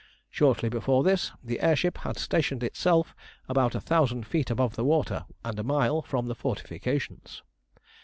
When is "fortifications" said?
6.33-7.43